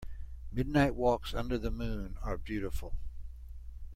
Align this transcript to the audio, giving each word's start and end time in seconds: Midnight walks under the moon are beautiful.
Midnight 0.51 0.95
walks 0.95 1.31
under 1.31 1.59
the 1.59 1.69
moon 1.69 2.17
are 2.23 2.35
beautiful. 2.35 2.95